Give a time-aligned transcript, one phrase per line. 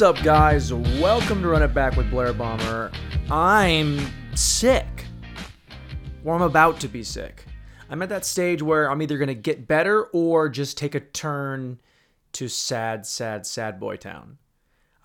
[0.00, 0.72] What's up, guys?
[0.72, 2.90] Welcome to Run It Back with Blair Bomber.
[3.30, 4.00] I'm
[4.34, 5.04] sick.
[6.24, 7.44] Or I'm about to be sick.
[7.90, 11.00] I'm at that stage where I'm either going to get better or just take a
[11.00, 11.80] turn
[12.32, 14.38] to sad, sad, sad boy town.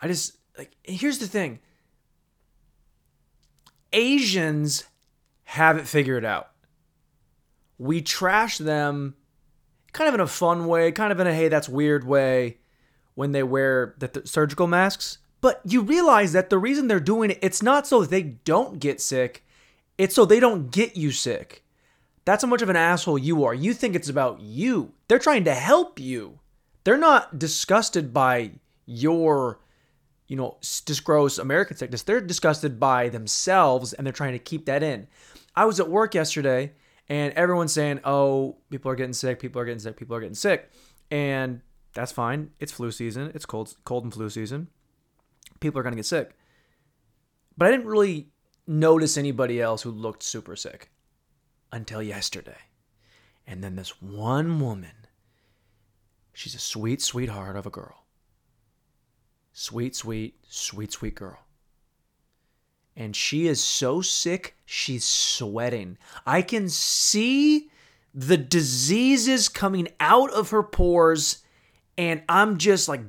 [0.02, 1.60] I just, like, here's the thing
[3.92, 4.86] Asians
[5.44, 6.52] have it figured out.
[7.78, 9.16] We trash them
[9.92, 12.60] kind of in a fun way, kind of in a hey, that's weird way
[13.16, 15.18] when they wear the th- surgical masks.
[15.42, 19.02] But you realize that the reason they're doing it, it's not so they don't get
[19.02, 19.46] sick,
[19.98, 21.64] it's so they don't get you sick.
[22.26, 23.54] That's how much of an asshole you are.
[23.54, 24.94] You think it's about you.
[25.08, 26.40] They're trying to help you.
[26.84, 28.52] They're not disgusted by
[28.86, 29.60] your,
[30.28, 30.58] you know,
[31.04, 32.02] gross American sickness.
[32.02, 35.08] They're disgusted by themselves and they're trying to keep that in.
[35.56, 36.74] I was at work yesterday
[37.08, 40.36] and everyone's saying, oh, people are getting sick, people are getting sick, people are getting
[40.36, 40.72] sick.
[41.12, 41.62] And
[41.96, 42.52] that's fine.
[42.60, 43.32] It's flu season.
[43.34, 44.68] It's cold, cold and flu season.
[45.62, 46.36] People are to get sick.
[47.58, 48.28] But I didn't really
[48.68, 50.92] notice anybody else who looked super sick
[51.72, 52.58] until yesterday.
[53.48, 55.08] And then this one woman,
[56.34, 58.04] she's a sweet, sweetheart of a girl.
[59.54, 61.40] Sweet, sweet, sweet, sweet girl.
[62.98, 65.98] And she is so sick, she's sweating.
[66.26, 67.70] I can see
[68.14, 71.44] the diseases coming out of her pores
[71.98, 73.02] and I'm just like,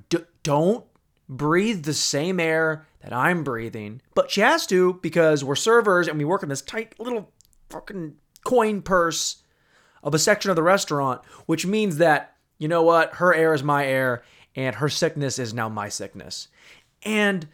[0.42, 0.84] don't
[1.28, 4.00] breathe the same air that I'm breathing.
[4.14, 7.30] But she has to because we're servers and we work in this tight little
[7.70, 9.42] fucking coin purse
[10.02, 13.62] of a section of the restaurant, which means that, you know what, her air is
[13.62, 14.22] my air
[14.54, 16.48] and her sickness is now my sickness.
[17.02, 17.48] And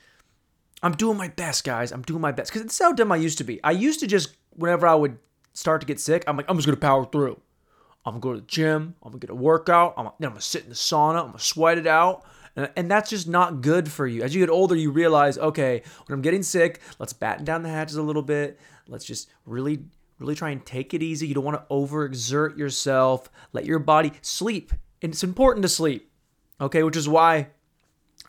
[0.83, 1.93] I'm doing my best, guys.
[1.93, 3.63] I'm doing my best because it's how dumb I used to be.
[3.65, 5.19] I used to just, whenever I would
[5.55, 7.41] start to get sick, I'm like, I'm just gonna power through.
[8.05, 8.95] I'm gonna go to the gym.
[9.03, 9.95] I'm gonna get a workout.
[9.97, 11.21] I'm, I'm gonna sit in the sauna.
[11.21, 12.25] I'm gonna sweat it out.
[12.57, 14.23] And, and that's just not good for you.
[14.23, 17.69] As you get older, you realize, okay, when I'm getting sick, let's batten down the
[17.69, 18.59] hatches a little bit.
[18.89, 19.85] Let's just really,
[20.19, 21.27] really try and take it easy.
[21.27, 23.31] You don't want to overexert yourself.
[23.53, 24.73] Let your body sleep.
[25.01, 26.11] And it's important to sleep.
[26.61, 27.49] Okay, which is why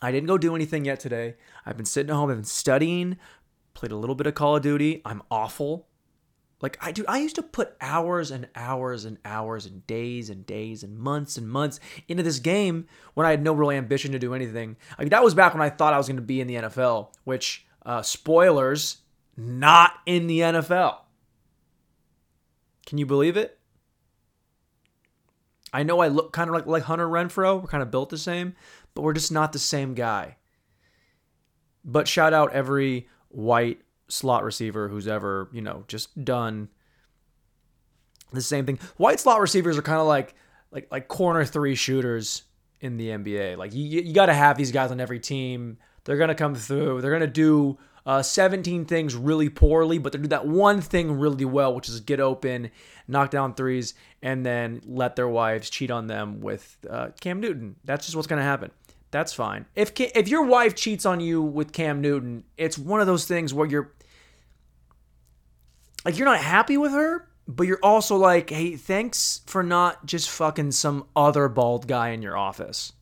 [0.02, 1.36] I didn't go do anything yet today.
[1.66, 3.18] I've been sitting at home, I've been studying,
[3.74, 5.02] played a little bit of Call of Duty.
[5.06, 5.88] I'm awful.
[6.64, 10.46] Like I do, I used to put hours and hours and hours and days and
[10.46, 14.20] days and months and months into this game when I had no real ambition to
[14.20, 14.78] do anything.
[14.98, 16.56] I mean, that was back when I thought I was going to be in the
[16.56, 17.10] NFL.
[17.26, 19.00] Which, uh, spoilers,
[19.36, 21.00] not in the NFL.
[22.86, 23.60] Can you believe it?
[25.74, 27.62] I know I look kind of like like Hunter Renfrow.
[27.62, 28.56] We're kind of built the same,
[28.94, 30.38] but we're just not the same guy.
[31.84, 36.70] But shout out every white slot receiver who's ever, you know, just done
[38.32, 38.80] the same thing.
[38.98, 40.36] White slot receivers are kind of like
[40.72, 42.44] like like corner three shooters
[42.82, 43.58] in the NBA.
[43.58, 45.78] Like you you got to have these guys on every team.
[46.04, 47.02] They're gonna come through.
[47.02, 51.46] They're gonna do uh, 17 things really poorly, but they do that one thing really
[51.46, 52.70] well, which is get open,
[53.08, 57.78] knock down threes, and then let their wives cheat on them with uh, Cam Newton.
[57.86, 58.72] That's just what's gonna happen.
[59.14, 59.68] That's fine.
[59.76, 63.54] If if your wife cheats on you with Cam Newton, it's one of those things
[63.54, 63.94] where you're
[66.04, 70.32] like you're not happy with her, but you're also like, hey, thanks for not just
[70.32, 72.94] fucking some other bald guy in your office.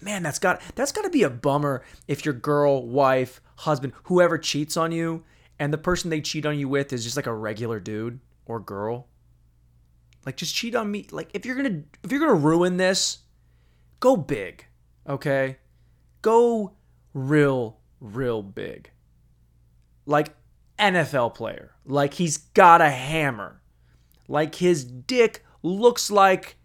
[0.00, 4.38] Man, that's got that's got to be a bummer if your girl, wife, husband, whoever
[4.38, 5.22] cheats on you,
[5.60, 8.58] and the person they cheat on you with is just like a regular dude or
[8.58, 9.06] girl.
[10.26, 11.06] Like, just cheat on me.
[11.12, 13.18] Like, if you're gonna if you're gonna ruin this,
[14.00, 14.66] go big,
[15.08, 15.58] okay?
[16.22, 16.72] Go
[17.14, 18.90] real, real big.
[20.06, 20.34] Like,
[20.82, 21.72] NFL player.
[21.84, 23.60] Like he's got a hammer.
[24.28, 26.56] Like his dick looks like,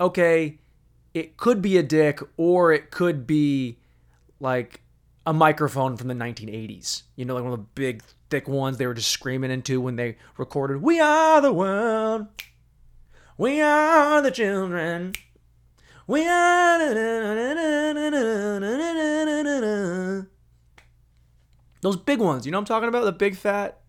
[0.00, 0.58] okay,
[1.14, 3.78] it could be a dick or it could be
[4.40, 4.80] like
[5.26, 7.02] a microphone from the 1980s.
[7.14, 9.96] You know, like one of the big, thick ones they were just screaming into when
[9.96, 12.26] they recorded, We are the world.
[13.38, 15.14] We are the children.
[16.12, 16.78] We are.
[21.80, 23.04] Those big ones, you know I'm talking about?
[23.06, 23.80] The big fat,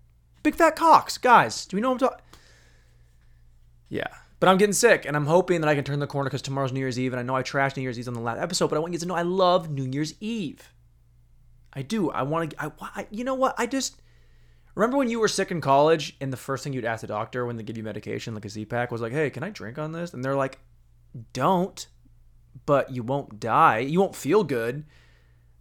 [0.42, 1.66] big fat cocks, guys.
[1.66, 2.26] Do you know what I'm talking?
[3.90, 4.08] Yeah,
[4.40, 6.72] but I'm getting sick, and I'm hoping that I can turn the corner because tomorrow's
[6.72, 8.70] New Year's Eve, and I know I trashed New Year's Eve on the last episode,
[8.70, 10.72] but I want you to know I love New Year's Eve.
[11.74, 12.10] I do.
[12.10, 12.64] I want to.
[12.64, 13.08] I, I.
[13.12, 13.54] You know what?
[13.58, 14.02] I just
[14.76, 17.46] remember when you were sick in college, and the first thing you'd ask the doctor
[17.46, 19.78] when they give you medication, like a Z pack, was like, "Hey, can I drink
[19.78, 20.60] on this?" And they're like,
[21.34, 21.86] "Don't."
[22.66, 23.80] But you won't die.
[23.80, 24.86] You won't feel good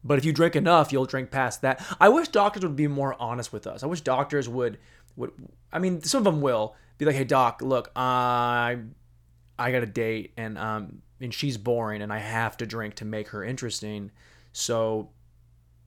[0.04, 1.84] but if you drink enough, you'll drink past that.
[2.00, 3.82] I wish doctors would be more honest with us.
[3.82, 4.78] I wish doctors would
[5.16, 5.32] would
[5.72, 8.78] I mean, some of them will be like, "Hey doc, look, I
[9.58, 13.04] I got a date and um and she's boring and I have to drink to
[13.04, 14.10] make her interesting."
[14.52, 15.10] So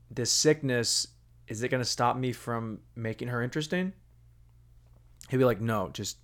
[0.09, 1.07] this sickness
[1.47, 3.93] is it going to stop me from making her interesting?
[5.29, 6.17] He'd be like, no, just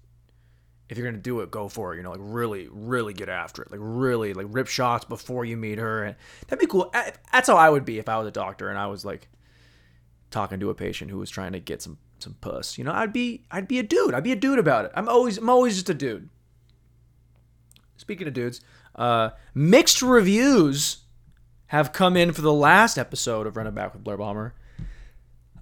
[0.91, 1.97] if you're gonna do it, go for it.
[1.97, 3.71] You know, like really, really get after it.
[3.71, 6.17] Like really, like rip shots before you meet her, and
[6.47, 6.93] that'd be cool.
[7.31, 9.29] That's how I would be if I was a doctor and I was like
[10.31, 12.77] talking to a patient who was trying to get some some puss.
[12.77, 14.13] You know, I'd be I'd be a dude.
[14.13, 14.91] I'd be a dude about it.
[14.93, 16.27] I'm always I'm always just a dude.
[17.95, 18.59] Speaking of dudes,
[18.95, 21.05] uh, mixed reviews
[21.67, 24.55] have come in for the last episode of Running Back with Blair Bomber.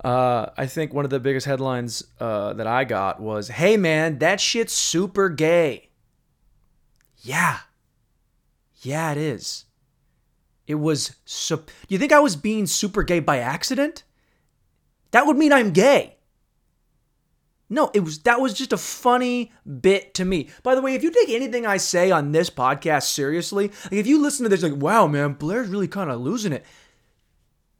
[0.04, 4.19] Uh, I think one of the biggest headlines uh, that I got was, "Hey man,
[4.19, 5.90] that shit's super gay."
[7.18, 7.60] Yeah,
[8.81, 9.66] yeah, it is.
[10.68, 11.16] It was.
[11.25, 14.04] So, you think I was being super gay by accident?
[15.12, 16.16] That would mean I'm gay.
[17.69, 19.51] No, it was that was just a funny
[19.81, 20.50] bit to me.
[20.63, 24.07] By the way, if you take anything I say on this podcast seriously, like if
[24.07, 26.66] you listen to this, like, wow, man, Blair's really kind of losing it.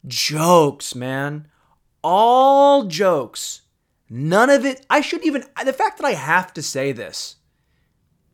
[0.06, 1.49] Jokes, man
[2.02, 3.62] all jokes.
[4.08, 7.36] None of it, I shouldn't even, the fact that I have to say this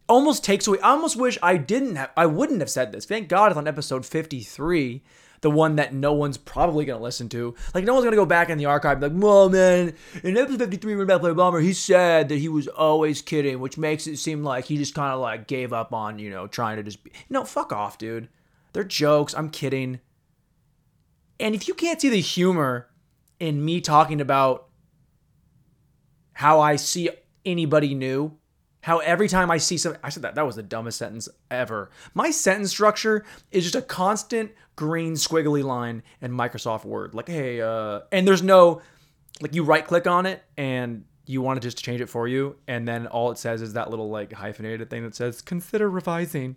[0.08, 3.04] almost takes away, I almost wish I didn't have, I wouldn't have said this.
[3.04, 5.02] Thank God it's on episode 53,
[5.42, 7.54] the one that no one's probably to listen to.
[7.74, 9.92] Like, no one's to go back in the archive like, well, man,
[10.22, 14.06] in episode 53 when Blair Bomber, he said that he was always kidding, which makes
[14.06, 16.82] it seem like he just kind of like gave up on, you know, trying to
[16.82, 18.28] just be, no, fuck off, dude.
[18.72, 19.34] They're jokes.
[19.34, 20.00] I'm kidding.
[21.38, 22.88] And if you can't see the humor
[23.38, 24.68] in me talking about
[26.32, 27.10] how I see
[27.44, 28.36] anybody new,
[28.82, 31.90] how every time I see something, I said that that was the dumbest sentence ever.
[32.14, 37.14] My sentence structure is just a constant green squiggly line in Microsoft Word.
[37.14, 38.82] Like, hey, uh, and there's no,
[39.40, 42.28] like, you right click on it and you want it just to change it for
[42.28, 45.90] you, and then all it says is that little like hyphenated thing that says consider
[45.90, 46.56] revising.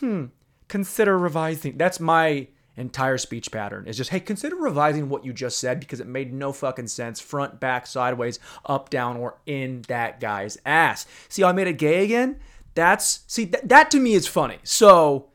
[0.00, 0.26] Hmm,
[0.66, 1.78] consider revising.
[1.78, 3.86] That's my entire speech pattern.
[3.86, 7.20] Is just hey consider revising what you just said because it made no fucking sense
[7.20, 11.06] front back sideways up down or in that guy's ass.
[11.28, 12.40] See i made it gay again?
[12.74, 14.58] That's see th- that to me is funny.
[14.62, 15.30] So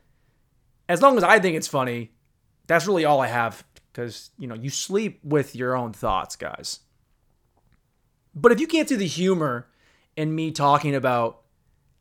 [0.88, 2.10] as long as i think it's funny
[2.66, 6.80] that's really all i have because you know you sleep with your own thoughts guys.
[8.34, 9.68] But if you can't see the humor
[10.16, 11.42] in me talking about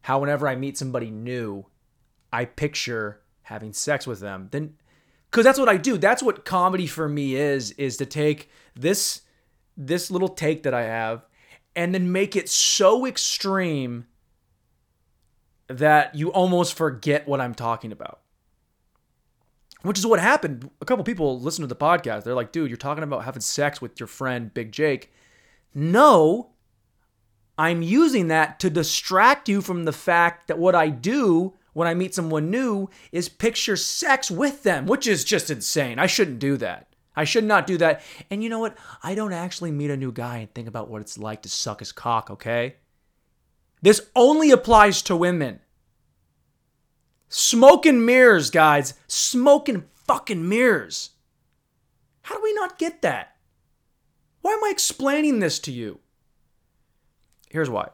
[0.02, 1.66] how whenever i meet somebody new
[2.32, 4.76] i picture having sex with them then
[5.30, 5.98] because that's what I do.
[5.98, 9.22] That's what comedy for me is is to take this
[9.78, 11.26] this little take that I have
[11.76, 14.08] and then make it so extreme
[15.68, 18.20] that you almost forget what I'm talking about.
[19.84, 20.70] Which is what happened.
[20.82, 22.24] A couple people listen to the podcast.
[22.24, 25.14] They're like, dude, you're talking about having sex with your friend Big Jake.
[25.74, 26.50] No,
[27.58, 31.94] I'm using that to distract you from the fact that what I do when I
[31.94, 36.00] meet someone new is picture sex with them, which is just insane.
[36.00, 36.88] I shouldn't do that.
[37.16, 38.02] I should not do that.
[38.30, 38.78] And you know what?
[39.04, 41.80] I don't actually meet a new guy and think about what it's like to suck
[41.80, 42.76] his cock, okay?
[43.82, 45.60] This only applies to women.
[47.28, 48.94] Smoke and mirrors, guys.
[49.08, 51.12] Smoke and fucking mirrors.
[52.24, 53.36] How do we not get that?
[54.42, 56.00] Why am I explaining this to you?
[57.50, 57.90] Here's why.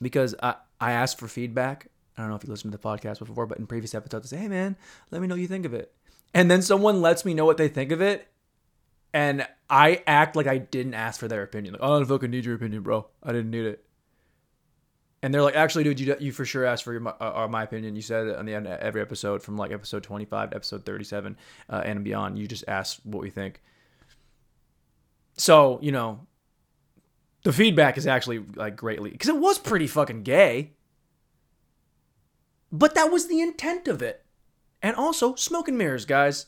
[0.00, 3.20] Because I, I asked for feedback I don't know if you listened to the podcast
[3.20, 4.76] before, but in previous episodes, I say, hey man,
[5.10, 5.94] let me know what you think of it.
[6.34, 8.28] And then someone lets me know what they think of it.
[9.14, 11.74] And I act like I didn't ask for their opinion.
[11.74, 13.06] Like, I don't fucking need your opinion, bro.
[13.22, 13.84] I didn't need it.
[15.22, 17.62] And they're like, actually, dude, you, you for sure asked for your, uh, uh, my
[17.62, 17.96] opinion.
[17.96, 20.84] You said it on the end of every episode from like episode 25 to episode
[20.84, 21.36] 37
[21.70, 22.38] uh, and beyond.
[22.38, 23.60] You just asked what we think.
[25.36, 26.26] So, you know,
[27.44, 30.72] the feedback is actually like greatly, because it was pretty fucking gay.
[32.70, 34.24] But that was the intent of it.
[34.82, 36.46] And also, smoke and mirrors, guys.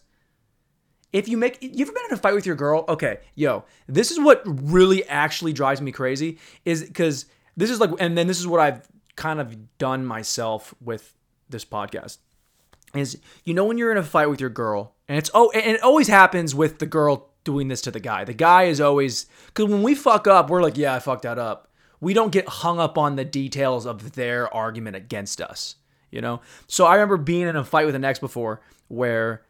[1.12, 2.84] If you make, you ever been in a fight with your girl?
[2.88, 7.90] Okay, yo, this is what really actually drives me crazy is because this is like,
[7.98, 8.86] and then this is what I've
[9.16, 11.12] kind of done myself with
[11.48, 12.18] this podcast
[12.94, 15.76] is you know when you're in a fight with your girl and it's oh and
[15.76, 19.26] it always happens with the girl doing this to the guy the guy is always
[19.46, 21.68] because when we fuck up we're like yeah i fucked that up
[22.00, 25.76] we don't get hung up on the details of their argument against us
[26.10, 26.40] you know.
[26.66, 29.42] So I remember being in a fight with an ex before where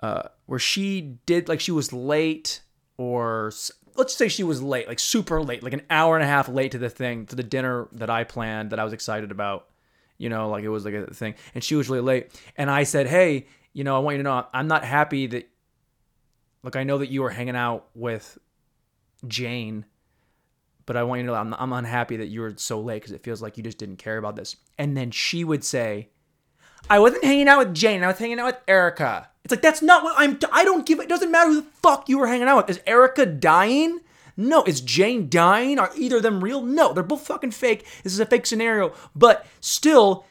[0.00, 2.60] uh, where she did like she was late
[2.96, 3.52] or
[3.96, 6.72] let's say she was late, like super late, like an hour and a half late
[6.72, 9.66] to the thing to the dinner that I planned that I was excited about.
[10.18, 12.82] You know, like it was like a thing, and she was really late, and I
[12.82, 15.48] said, "Hey, you know, I want you to know I'm not happy that."
[16.62, 18.38] like, I know that you were hanging out with
[19.26, 19.84] Jane
[20.88, 23.12] but I want you to know I'm, I'm unhappy that you were so late because
[23.12, 24.56] it feels like you just didn't care about this.
[24.78, 26.08] And then she would say,
[26.88, 28.02] I wasn't hanging out with Jane.
[28.02, 29.28] I was hanging out with Erica.
[29.44, 30.38] It's like that's not what I'm.
[30.50, 30.98] I don't give.
[30.98, 32.70] It doesn't matter who the fuck you were hanging out with.
[32.70, 34.00] Is Erica dying?
[34.34, 34.64] No.
[34.64, 35.78] Is Jane dying?
[35.78, 36.62] Are either of them real?
[36.62, 36.94] No.
[36.94, 37.84] They're both fucking fake.
[38.02, 38.94] This is a fake scenario.
[39.14, 40.24] But still,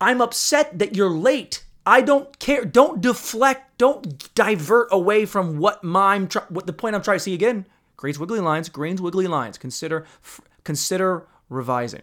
[0.00, 1.64] I'm upset that you're late.
[1.84, 2.64] I don't care.
[2.64, 3.76] Don't deflect.
[3.78, 7.66] Don't divert away from what my what the point I'm trying to see again.
[7.96, 8.68] Green's wiggly lines.
[8.68, 9.58] Green's wiggly lines.
[9.58, 12.02] Consider f- consider revising.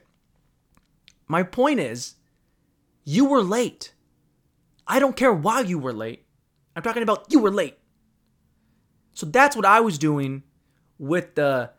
[1.28, 2.16] My point is,
[3.04, 3.94] you were late.
[4.88, 6.26] I don't care why you were late.
[6.76, 7.78] I'm talking about you were late.
[9.14, 10.44] So that's what I was doing
[10.98, 11.72] with the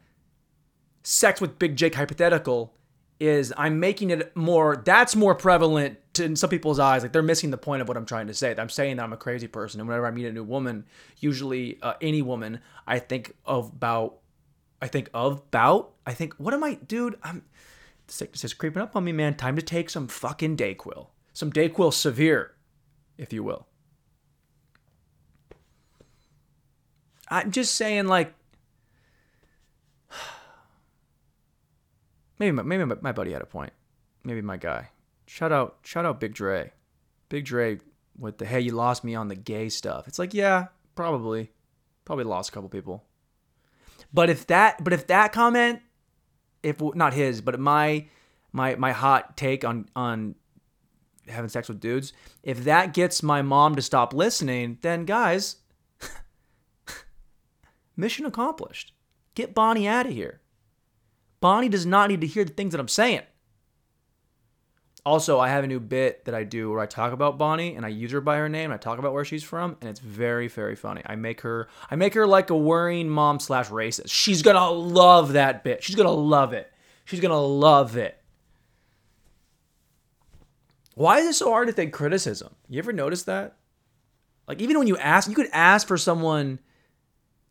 [1.02, 2.74] sex with Big Jake hypothetical
[3.22, 7.22] is I'm making it more that's more prevalent to, in some people's eyes like they're
[7.22, 8.54] missing the point of what I'm trying to say.
[8.58, 10.86] I'm saying that I'm a crazy person and whenever I meet a new woman,
[11.20, 14.18] usually uh, any woman, I think of about
[14.80, 17.16] I think of about I think what am I dude?
[17.22, 17.44] I'm
[18.08, 19.36] sickness is creeping up on me, man.
[19.36, 21.06] Time to take some fucking Dayquil.
[21.32, 22.52] Some Dayquil severe,
[23.16, 23.66] if you will.
[27.28, 28.34] I'm just saying, like,
[32.42, 33.72] maybe my, maybe my buddy had a point.
[34.24, 34.88] Maybe my guy.
[35.26, 36.72] Shout out, shout out, Big Dre.
[37.28, 37.78] Big Dre
[38.18, 40.08] with the hey, you lost me on the gay stuff.
[40.08, 41.52] It's like, yeah, probably,
[42.04, 43.04] probably lost a couple people.
[44.12, 45.80] But if that, but if that comment,
[46.62, 48.06] if not his, but my
[48.52, 50.34] my my hot take on on
[51.28, 55.56] having sex with dudes, if that gets my mom to stop listening, then guys,
[57.96, 58.92] mission accomplished.
[59.34, 60.41] Get Bonnie out of here.
[61.42, 63.22] Bonnie does not need to hear the things that I'm saying.
[65.04, 67.84] Also, I have a new bit that I do where I talk about Bonnie and
[67.84, 68.70] I use her by her name.
[68.70, 71.02] I talk about where she's from, and it's very, very funny.
[71.04, 74.10] I make her, I make her like a worrying mom slash racist.
[74.10, 75.82] She's gonna love that bit.
[75.82, 76.72] She's gonna love it.
[77.04, 78.22] She's gonna love it.
[80.94, 82.54] Why is it so hard to take criticism?
[82.68, 83.56] You ever notice that?
[84.46, 86.60] Like even when you ask, you could ask for someone,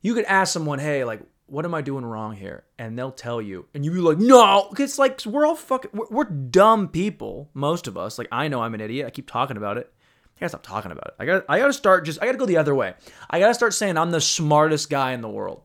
[0.01, 1.19] you could ask someone, hey, like,
[1.51, 2.63] what am I doing wrong here?
[2.79, 6.07] And they'll tell you, and you be like, no, it's like we're all fucking, we're,
[6.09, 8.17] we're, dumb people, most of us.
[8.17, 9.05] Like I know I'm an idiot.
[9.05, 9.91] I keep talking about it.
[10.37, 11.15] I gotta stop talking about it.
[11.19, 12.93] I gotta, I gotta start just, I gotta go the other way.
[13.29, 15.63] I gotta start saying I'm the smartest guy in the world.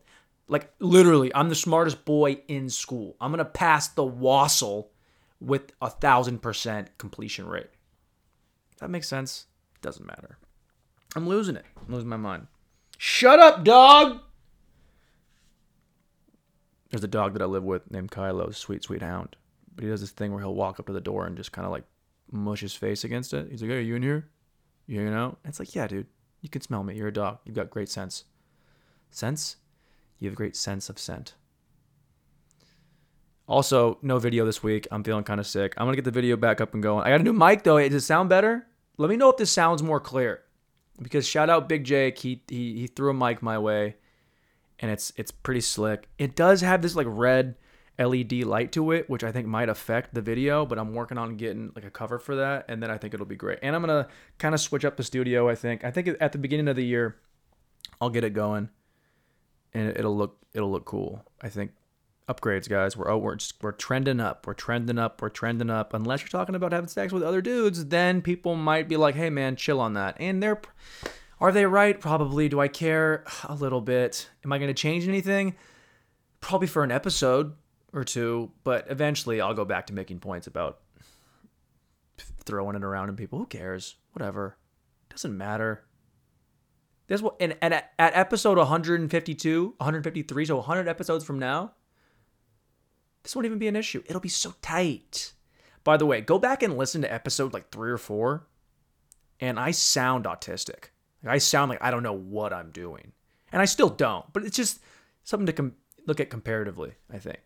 [0.49, 3.14] Like literally, I'm the smartest boy in school.
[3.21, 4.88] I'm gonna pass the WASL
[5.40, 7.71] with a thousand percent completion rate.
[8.81, 9.47] That makes sense.
[9.83, 10.37] Doesn't matter.
[11.14, 11.64] I'm losing it.
[11.76, 12.49] I'm losing my mind.
[12.99, 14.21] Shut up, dog.
[16.90, 19.37] There's a dog that I live with named Kylo, sweet, sweet hound.
[19.75, 21.66] But he does this thing where he'll walk up to the door and just kind
[21.66, 21.85] of like
[22.31, 23.49] mush his face against it.
[23.50, 24.28] He's like, "Hey, are you in here?
[24.87, 26.07] You hanging out?" And it's like, "Yeah, dude.
[26.40, 26.97] You can smell me.
[26.97, 27.38] You're a dog.
[27.45, 28.25] You've got great sense.
[29.11, 29.57] Sense?
[30.19, 31.35] You have a great sense of scent."
[33.49, 34.88] Also, no video this week.
[34.90, 35.75] I'm feeling kind of sick.
[35.76, 37.05] I'm gonna get the video back up and going.
[37.05, 37.78] I got a new mic though.
[37.78, 38.66] Does it sound better?
[38.97, 40.43] Let me know if this sounds more clear.
[41.00, 42.19] Because shout out Big Jake.
[42.19, 43.97] He he he threw a mic my way,
[44.80, 46.09] and it's it's pretty slick.
[46.18, 47.56] It does have this like red
[47.99, 50.66] LED light to it, which I think might affect the video.
[50.66, 53.26] But I'm working on getting like a cover for that, and then I think it'll
[53.26, 53.59] be great.
[53.62, 55.49] And I'm gonna kind of switch up the studio.
[55.49, 55.85] I think.
[55.85, 57.16] I think at the beginning of the year,
[58.00, 58.68] I'll get it going,
[59.73, 61.25] and it'll look it'll look cool.
[61.40, 61.73] I think
[62.28, 62.97] upgrades, guys.
[62.97, 64.47] We're oh, we're just, we're trending up.
[64.47, 65.23] We're trending up.
[65.23, 65.95] We're trending up.
[65.95, 69.30] Unless you're talking about having sex with other dudes, then people might be like, "Hey,
[69.30, 70.61] man, chill on that." And they're
[71.40, 72.00] are they right?
[72.00, 72.49] Probably.
[72.49, 74.28] Do I care a little bit?
[74.45, 75.55] Am I going to change anything?
[76.40, 77.55] Probably for an episode
[77.93, 80.81] or two, but eventually I'll go back to making points about
[82.45, 83.38] throwing it around and people.
[83.38, 83.97] Who cares?
[84.12, 84.57] Whatever.
[85.09, 85.85] Doesn't matter.
[87.09, 91.73] This what and, and at, at episode 152, 153, so 100 episodes from now,
[93.23, 94.02] this won't even be an issue.
[94.07, 95.33] It'll be so tight.
[95.85, 98.49] By the way, go back and listen to episode like three or four,
[99.38, 100.87] and I sound autistic.
[101.23, 103.12] Like, I sound like I don't know what I'm doing,
[103.52, 104.30] and I still don't.
[104.32, 104.80] But it's just
[105.25, 106.94] something to com- look at comparatively.
[107.12, 107.40] I think.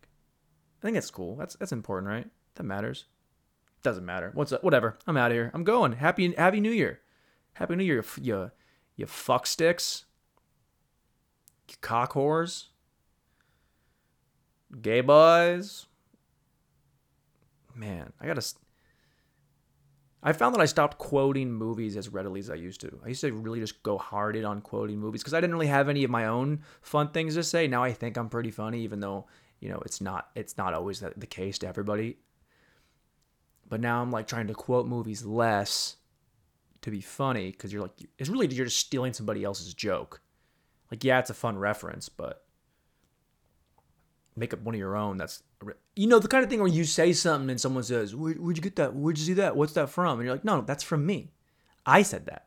[0.81, 1.37] I think that's cool.
[1.37, 2.27] That's that's important, right?
[2.57, 3.07] That matters.
[3.83, 4.31] Doesn't matter.
[4.35, 4.63] What's up?
[4.63, 4.99] Whatever.
[5.07, 5.51] I'm out of here.
[5.55, 5.93] I'm going.
[5.93, 7.01] Happy Happy New Year.
[7.55, 8.51] Happy New Year, you
[8.97, 10.05] you fuck sticks.
[11.69, 12.67] You cock whores
[14.81, 15.87] gay boys.
[17.75, 18.43] Man, I gotta.
[20.23, 23.01] I found that I stopped quoting movies as readily as I used to.
[23.05, 25.89] I used to really just go hard on quoting movies because I didn't really have
[25.89, 27.67] any of my own fun things to say.
[27.67, 29.27] Now I think I'm pretty funny, even though
[29.61, 30.31] you know it's not.
[30.35, 32.19] It's not always the case to everybody.
[33.69, 35.97] But now I'm like trying to quote movies less
[36.83, 40.21] to be funny because you're like it's really you're just stealing somebody else's joke.
[40.91, 42.45] Like yeah, it's a fun reference, but
[44.41, 45.19] make up one of your own.
[45.19, 45.43] That's
[45.95, 48.57] you know the kind of thing where you say something and someone says, Where, "Where'd
[48.57, 48.97] you get that?
[48.97, 49.55] Where'd you see that?
[49.55, 51.31] What's that from?" And you're like, "No, that's from me.
[51.87, 52.47] I said that."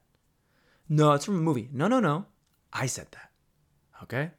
[0.89, 1.69] No, it's from a movie.
[1.71, 2.25] No, no, no.
[2.73, 3.29] I said that.
[4.01, 4.31] Okay.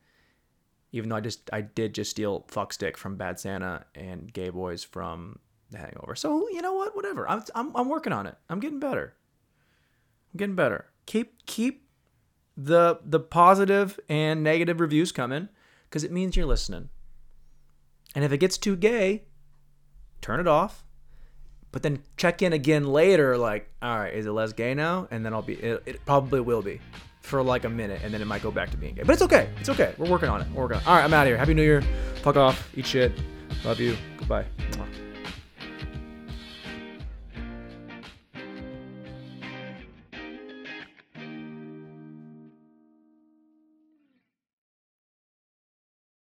[0.92, 4.50] Even though I just I did just steal fuck stick from Bad Santa and Gay
[4.50, 5.38] Boys from
[5.70, 6.14] The Hangover.
[6.16, 6.94] So you know what?
[6.94, 7.28] Whatever.
[7.28, 8.36] I'm I'm, I'm working on it.
[8.50, 9.14] I'm getting better.
[10.32, 10.86] I'm getting better.
[11.06, 11.88] Keep keep
[12.56, 15.48] the the positive and negative reviews coming
[15.88, 16.90] because it means you're listening.
[18.14, 19.24] And if it gets too gay,
[20.20, 20.84] turn it off.
[21.72, 25.08] But then check in again later, like, all right, is it less gay now?
[25.10, 26.80] And then I'll be, it, it probably will be
[27.20, 29.02] for like a minute, and then it might go back to being gay.
[29.02, 29.48] But it's okay.
[29.58, 29.94] It's okay.
[29.98, 30.46] We're working on it.
[30.54, 30.88] We're working on it.
[30.88, 31.36] All right, I'm out of here.
[31.36, 31.82] Happy New Year.
[32.22, 32.70] Fuck off.
[32.76, 33.12] Eat shit.
[33.64, 33.96] Love you.
[34.18, 34.44] Goodbye.